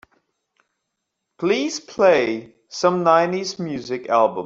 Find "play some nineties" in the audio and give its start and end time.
1.79-3.59